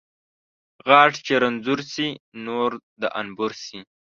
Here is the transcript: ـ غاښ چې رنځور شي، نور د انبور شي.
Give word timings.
ـ 0.43 0.83
غاښ 0.87 1.13
چې 1.25 1.33
رنځور 1.43 1.79
شي، 1.93 2.07
نور 2.45 2.71
د 3.01 3.03
انبور 3.19 3.51
شي. 3.63 3.79